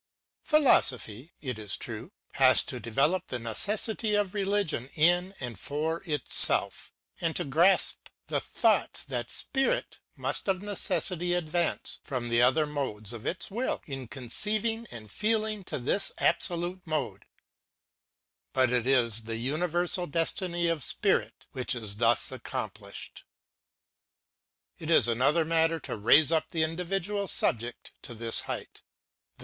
[0.41, 6.91] Philosophy, it is true, has to develop the necessity of religion in and for itself,
[7.19, 13.13] and to grasp the thought that Spirit must of necessity advance from the other modes
[13.13, 17.25] of its will in conceiving and feeling to this absolute mode;
[18.53, 23.23] but it is the universal destiny of Spirit which is thus accomplished.
[24.79, 28.81] It is another matter to raise up the individual subject to this height.
[29.37, 29.39] The.